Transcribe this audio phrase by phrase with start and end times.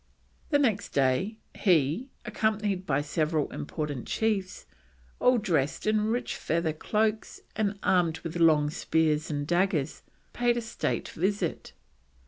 [0.49, 4.65] The next day he, accompanied by several important chiefs,
[5.19, 10.01] all dressed in rich feather cloaks and armed with long spears and daggers,
[10.33, 11.73] paid a state visit.